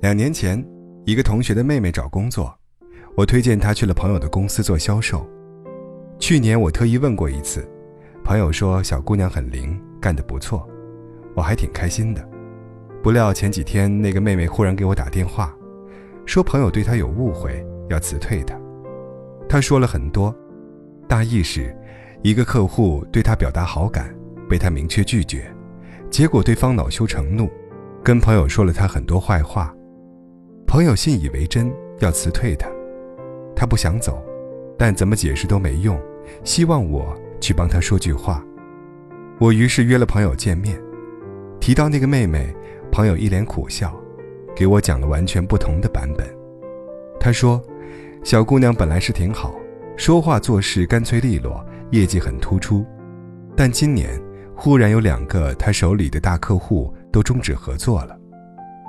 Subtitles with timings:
[0.00, 0.64] 两年前，
[1.04, 2.56] 一个同学的妹妹找工作，
[3.16, 5.28] 我推荐她去了朋友的公司做销售。
[6.20, 7.68] 去年我特意问过一次，
[8.22, 10.64] 朋友说小姑娘很灵，干得不错，
[11.34, 12.24] 我还挺开心的。
[13.02, 15.52] 不料前几天那个妹妹忽然给我打电话，
[16.24, 18.56] 说朋友对她有误会，要辞退她。
[19.48, 20.32] 她说了很多，
[21.08, 21.76] 大意是，
[22.22, 24.14] 一个客户对她表达好感，
[24.48, 25.52] 被她明确拒绝，
[26.08, 27.50] 结果对方恼羞成怒，
[28.04, 29.74] 跟朋友说了她很多坏话。
[30.78, 32.68] 朋友信以为真，要辞退他，
[33.56, 34.24] 他不想走，
[34.78, 36.00] 但怎么解释都没用，
[36.44, 38.40] 希望我去帮他说句话。
[39.40, 40.80] 我于是约了朋友见面，
[41.58, 42.54] 提到那个妹妹，
[42.92, 43.92] 朋友一脸苦笑，
[44.54, 46.24] 给我讲了完全不同的版本。
[47.18, 47.60] 他说，
[48.22, 49.56] 小姑娘本来是挺好，
[49.96, 51.60] 说话做事干脆利落，
[51.90, 52.86] 业绩很突出，
[53.56, 54.10] 但今年
[54.54, 58.16] 忽然有两个他手里的大客户都终止合作了，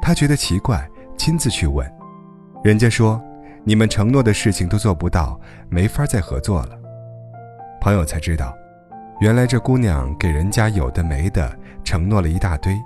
[0.00, 0.88] 他觉得奇怪。
[1.16, 1.88] 亲自去问，
[2.64, 3.22] 人家说，
[3.64, 6.78] 你们承诺的事情都做不到，没法再合作了。
[7.80, 8.52] 朋友才知道，
[9.20, 12.76] 原来这姑娘给人家有的没的承诺了一大堆，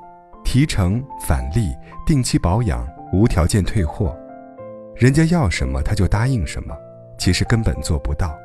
[0.45, 1.75] 提成、返利、
[2.07, 4.15] 定期保养、无条件退货，
[4.95, 6.77] 人家要什么她就答应什么，
[7.19, 8.37] 其实根本做不到。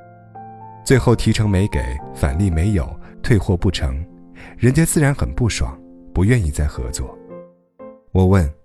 [0.86, 1.82] 最后提成没给，
[2.14, 2.90] 返利没有，
[3.22, 4.06] 退货不成，
[4.58, 5.78] 人家自然很不爽，
[6.14, 7.18] 不愿意再合作。
[8.14, 8.61] 我问。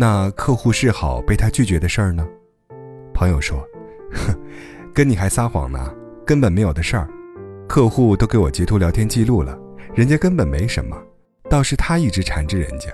[0.00, 2.24] 那客户示好被他拒绝的事儿呢？
[3.12, 3.66] 朋友说
[4.14, 4.32] ：“哼，
[4.94, 5.92] 跟你还撒谎呢，
[6.24, 7.08] 根本没有的事儿。
[7.66, 9.58] 客户都给我截图聊天记录了，
[9.96, 10.96] 人家根本没什么，
[11.50, 12.88] 倒是他一直缠着人家。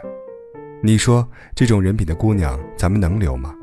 [0.83, 3.55] 你说这种人品的姑娘，咱们能留吗？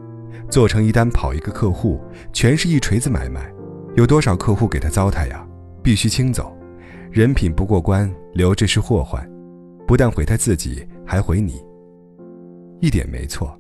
[0.48, 2.00] 做成一单跑一个客户，
[2.32, 3.52] 全是一锤子买卖，
[3.96, 5.44] 有多少客户给他糟蹋呀？
[5.82, 6.56] 必须清走，
[7.10, 9.28] 人品不过关，留着是祸患，
[9.88, 11.60] 不但毁他自己，还毁你。”
[12.82, 13.56] 一点没错，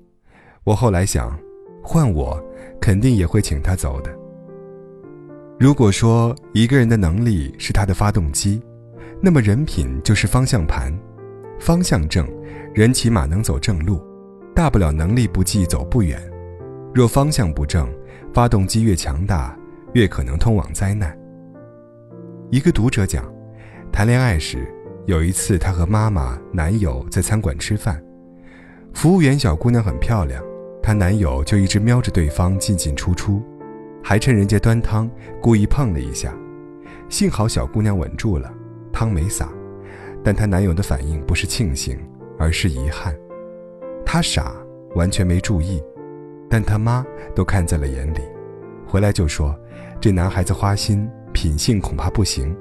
[0.63, 1.39] 我后来想，
[1.83, 2.43] 换我
[2.81, 4.11] 肯定也会请他走的。
[5.59, 8.59] 如果说一个人的能力是他的发动机，
[9.21, 10.91] 那么人品就是方向盘。
[11.59, 12.27] 方向正，
[12.73, 14.01] 人起码能走正路，
[14.55, 16.17] 大不了能力不济走不远；
[16.91, 17.87] 若方向不正，
[18.33, 19.55] 发动机越强大，
[19.93, 21.15] 越可能通往灾难。
[22.49, 23.31] 一个读者讲，
[23.91, 24.67] 谈恋爱时
[25.05, 28.03] 有一次，他和妈妈、男友在餐馆吃饭。
[28.93, 30.43] 服务员小姑娘很漂亮，
[30.81, 33.41] 她男友就一直瞄着对方进进出出，
[34.03, 35.09] 还趁人家端汤
[35.41, 36.33] 故意碰了一下。
[37.09, 38.51] 幸好小姑娘稳住了，
[38.91, 39.49] 汤没洒，
[40.23, 41.97] 但她男友的反应不是庆幸，
[42.37, 43.15] 而是遗憾。
[44.05, 44.53] 他傻，
[44.95, 45.81] 完全没注意，
[46.49, 48.19] 但他妈都看在了眼里，
[48.85, 49.57] 回来就说
[50.01, 52.53] ：“这男孩子花心，品性恐怕不行，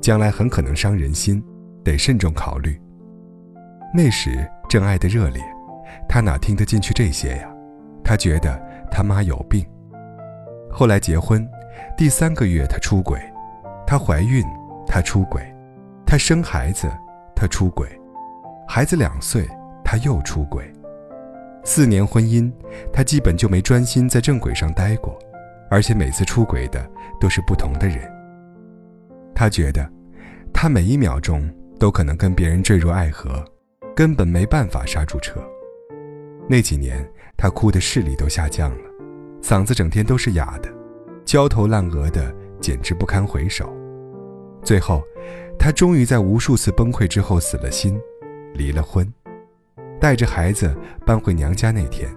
[0.00, 1.42] 将来很可能伤人心，
[1.84, 2.76] 得慎重考虑。”
[3.94, 5.40] 那时正爱得热烈。
[6.08, 7.48] 他哪听得进去这些呀？
[8.04, 8.60] 他觉得
[8.90, 9.64] 他妈有病。
[10.70, 11.48] 后来结婚，
[11.96, 13.20] 第三个月他出轨，
[13.86, 14.44] 她怀孕，
[14.86, 15.42] 他出轨，
[16.04, 16.88] 她生孩子，
[17.34, 17.88] 他出轨，
[18.68, 19.48] 孩子两岁
[19.84, 20.70] 他又出轨。
[21.64, 22.52] 四年婚姻，
[22.92, 25.18] 他基本就没专心在正轨上待过，
[25.68, 26.88] 而且每次出轨的
[27.20, 28.08] 都是不同的人。
[29.34, 29.90] 他觉得，
[30.52, 33.44] 他每一秒钟都可能跟别人坠入爱河，
[33.96, 35.40] 根本没办法刹住车。
[36.48, 37.04] 那几年，
[37.36, 38.84] 他哭的视力都下降了，
[39.42, 40.72] 嗓子整天都是哑的，
[41.24, 43.68] 焦头烂额的，简直不堪回首。
[44.62, 45.02] 最后，
[45.58, 47.98] 他终于在无数次崩溃之后死了心，
[48.54, 49.12] 离了婚，
[50.00, 50.72] 带着孩子
[51.04, 52.08] 搬回娘家那天，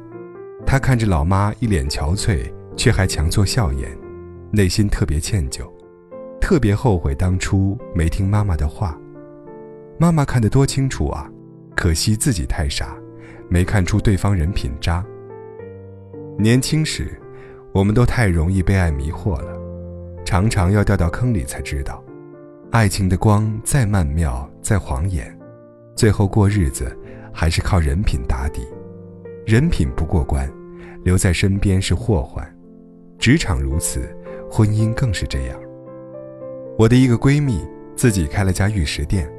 [0.66, 3.90] 他看着老妈一脸憔悴，却还强作笑颜，
[4.52, 5.68] 内心特别歉疚，
[6.40, 8.96] 特别后悔当初没听妈妈的话。
[9.98, 11.28] 妈妈看得多清楚啊，
[11.76, 12.96] 可惜自己太傻。
[13.50, 15.04] 没看出对方人品渣。
[16.38, 17.20] 年轻时，
[17.74, 19.60] 我们都太容易被爱迷惑了，
[20.24, 22.04] 常常要掉到坑里才知道，
[22.72, 25.38] 爱情的光再曼妙再晃眼，
[25.96, 26.96] 最后过日子
[27.34, 28.66] 还是靠人品打底。
[29.46, 30.48] 人品不过关，
[31.04, 32.48] 留在身边是祸患。
[33.18, 34.16] 职场如此，
[34.50, 35.60] 婚姻更是这样。
[36.78, 39.30] 我的一个闺蜜自己开了家玉石店，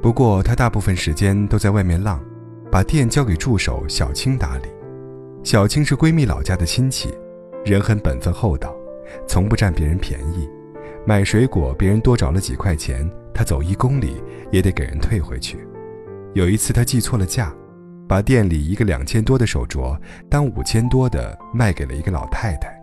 [0.00, 2.24] 不过她大部分时间都在外面浪。
[2.74, 4.64] 把店交给助手小青打理。
[5.44, 7.08] 小青是闺蜜老家的亲戚，
[7.64, 8.74] 人很本分厚道，
[9.28, 10.50] 从不占别人便宜。
[11.06, 15.64] 买水果别人多找了几块钱，她走一公里也得给人退回去。
[16.32, 17.54] 有一次她记错了价，
[18.08, 19.96] 把店里一个两千多的手镯
[20.28, 22.76] 当五千多的卖给了一个老太太。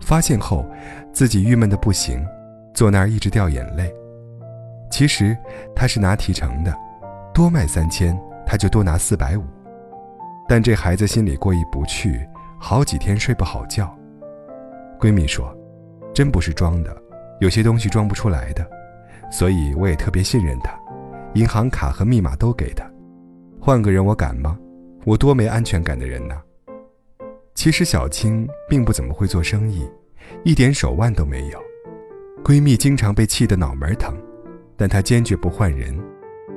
[0.00, 0.64] 发现后，
[1.12, 2.24] 自己郁闷的不行，
[2.72, 3.92] 坐那儿一直掉眼泪。
[4.90, 5.36] 其实
[5.74, 6.74] 她是拿提成的，
[7.34, 8.18] 多卖三千。
[8.46, 9.42] 他就多拿四百五，
[10.48, 12.24] 但这孩子心里过意不去，
[12.60, 13.92] 好几天睡不好觉。
[15.00, 15.54] 闺蜜说
[16.14, 16.96] ：“真不是装的，
[17.40, 18.64] 有些东西装不出来的，
[19.30, 20.78] 所以我也特别信任他，
[21.34, 22.88] 银行卡和密码都给他。
[23.60, 24.56] 换个人我敢吗？
[25.04, 26.40] 我多没安全感的人呐！”
[27.54, 29.90] 其实小青并不怎么会做生意，
[30.44, 31.58] 一点手腕都没有。
[32.44, 34.14] 闺蜜经常被气得脑门疼，
[34.76, 35.98] 但她坚决不换人，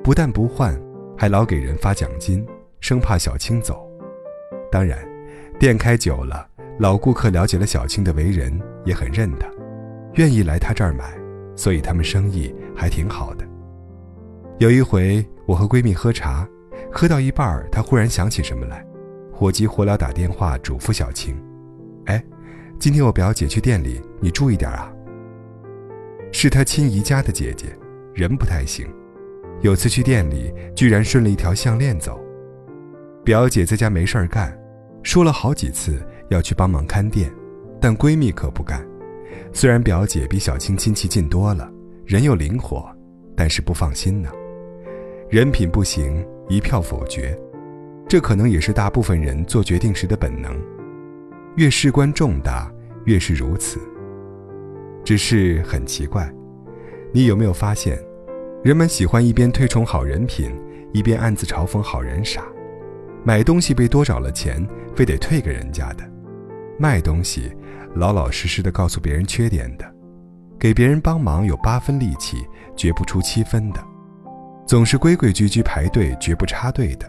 [0.04, 0.80] 不但不换，
[1.20, 2.48] 还老给人发奖金，
[2.80, 3.86] 生怕小青走。
[4.72, 4.98] 当然，
[5.60, 6.48] 店开久了。
[6.78, 9.46] 老顾客了解了小青的为人，也很认她，
[10.14, 11.14] 愿意来她这儿买，
[11.58, 13.46] 所以他们生意还挺好的。
[14.60, 16.48] 有一回，我和闺蜜喝茶，
[16.90, 18.82] 喝到一半，她忽然想起什么来，
[19.34, 21.36] 火急火燎打电话嘱咐小青
[22.08, 22.24] ：“哎，
[22.80, 24.90] 今天我表姐去店里，你注意点啊。”
[26.32, 27.78] 是她亲姨家的姐姐，
[28.14, 28.88] 人不太行，
[29.62, 32.20] 有次去店里，居然顺了一条项链走。
[33.24, 34.58] 表姐在家没事儿干，
[35.04, 36.02] 说了好几次。
[36.30, 37.28] 要去帮忙看店，
[37.82, 38.88] 但闺蜜可不干。
[39.52, 41.68] 虽然表姐比小青亲戚近多了，
[42.06, 42.88] 人又灵活，
[43.36, 44.30] 但是不放心呢。
[45.28, 47.36] 人品不行，一票否决。
[48.08, 50.56] 这可能也是大部分人做决定时的本能。
[51.56, 52.72] 越事关重大，
[53.06, 53.80] 越是如此。
[55.04, 56.32] 只是很奇怪，
[57.12, 57.98] 你有没有发现，
[58.62, 60.54] 人们喜欢一边推崇好人品，
[60.92, 62.44] 一边暗自嘲讽好人傻。
[63.24, 66.04] 买东西被多找了钱，非得退给人家的。
[66.78, 67.56] 卖东西，
[67.96, 69.86] 老老实实的告诉别人缺点的；
[70.60, 72.46] 给别人帮忙有八分力气，
[72.76, 73.80] 绝不出七分的；
[74.68, 77.08] 总是规规矩矩排队，绝不插队的；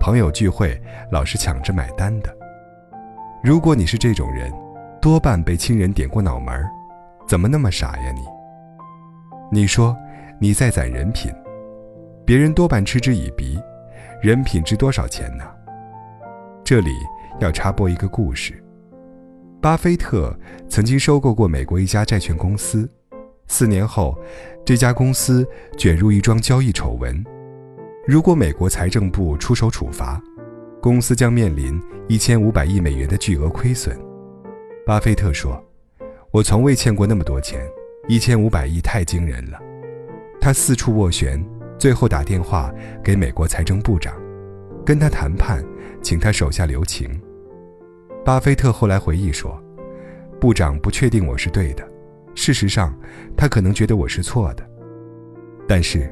[0.00, 0.76] 朋友聚会
[1.12, 2.36] 老是抢着买单的。
[3.44, 4.52] 如果你是这种人，
[5.00, 6.68] 多半被亲人点过脑门儿，
[7.28, 8.22] 怎么那么傻呀你？
[9.52, 9.96] 你说
[10.42, 11.30] 你在攒人品，
[12.24, 13.58] 别人多半嗤之以鼻。
[14.22, 15.44] 人品值多少钱呢？
[16.64, 16.90] 这里
[17.40, 18.54] 要插播一个故事。
[19.60, 20.34] 巴菲特
[20.66, 22.88] 曾经收购过美国一家债券公司，
[23.48, 24.18] 四年后，
[24.64, 25.46] 这家公司
[25.76, 27.22] 卷入一桩交易丑闻。
[28.06, 30.18] 如果美国财政部出手处罚，
[30.80, 31.78] 公司将面临
[32.08, 33.94] 一千五百亿美元的巨额亏损。
[34.86, 35.62] 巴菲特说
[36.32, 37.60] ：“我从未欠过那么多钱，
[38.08, 39.60] 一千五百亿太惊人了。”
[40.40, 41.44] 他四处斡旋，
[41.78, 42.72] 最后打电话
[43.04, 44.14] 给美国财政部长，
[44.86, 45.62] 跟他谈判，
[46.00, 47.20] 请他手下留情。
[48.24, 49.62] 巴菲特后来回忆说
[50.40, 51.86] ：“部长不确定我是对的，
[52.34, 52.98] 事实上，
[53.36, 54.66] 他可能觉得我是错的。
[55.68, 56.10] 但是，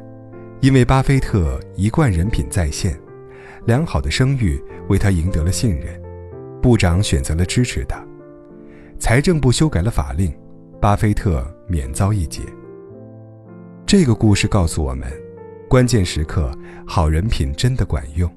[0.61, 2.99] 因为巴菲特一贯人品在线，
[3.65, 6.01] 良好的声誉为他赢得了信任，
[6.61, 8.05] 部长选择了支持他。
[8.99, 10.31] 财政部修改了法令，
[10.81, 12.43] 巴菲特免遭一劫。
[13.89, 15.11] 这个故事告诉我们，
[15.67, 16.53] 关键时刻
[16.87, 18.31] 好人品真的管用。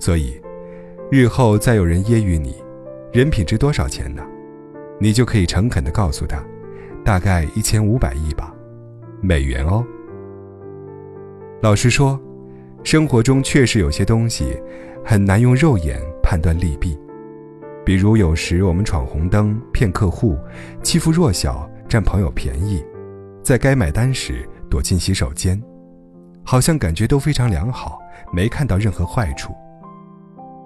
[0.00, 0.34] 所以，
[1.12, 2.56] 日后再有人揶揄你。”
[3.14, 4.20] 人品值多少钱呢？
[4.98, 6.44] 你就可以诚恳地告诉他，
[7.04, 8.52] 大概一千五百亿吧，
[9.20, 9.86] 美元哦。
[11.62, 12.20] 老实说，
[12.82, 14.60] 生活中确实有些东西
[15.04, 16.98] 很难用肉眼判断利弊，
[17.84, 20.36] 比如有时我们闯红灯、骗客户、
[20.82, 22.84] 欺负弱小、占朋友便宜，
[23.40, 24.44] 在该买单时
[24.74, 25.62] 躲进洗手间，
[26.42, 27.96] 好像感觉都非常良好，
[28.32, 29.54] 没看到任何坏处。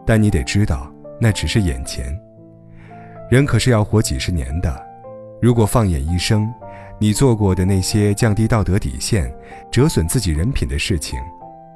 [0.07, 2.19] 但你得知道，那只是眼前。
[3.29, 4.83] 人可是要活几十年的，
[5.43, 6.50] 如果放眼一生，
[6.99, 9.31] 你做过的那些降低道德底线、
[9.71, 11.21] 折损自己人品的事情，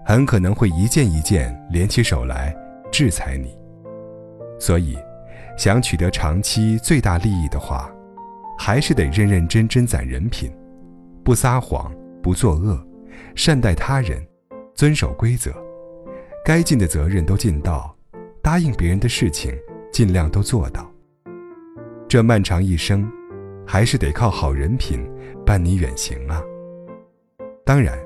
[0.02, 2.56] 很可能会一件一件连起手来
[2.90, 3.54] 制裁你。
[4.58, 4.96] 所以，
[5.58, 7.90] 想取得长期最大利益的话，
[8.58, 10.50] 还是得认认真真攒人品，
[11.22, 12.80] 不撒谎，不作恶，
[13.34, 14.24] 善待他人，
[14.74, 15.52] 遵守规则，
[16.44, 17.94] 该尽的责任都尽到，
[18.40, 19.52] 答应别人的事情
[19.92, 20.88] 尽量都做到。
[22.08, 23.10] 这漫长一生，
[23.66, 25.00] 还是得靠好人品
[25.44, 26.42] 伴你远行啊！
[27.64, 27.98] 当然，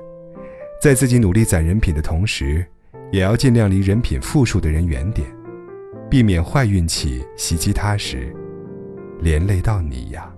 [0.81, 2.65] 在自己努力攒人品的同时，
[3.11, 5.27] 也要尽量离人品负数的人远点，
[6.09, 8.33] 避免坏运气袭击他时，
[9.19, 10.33] 连累到你呀。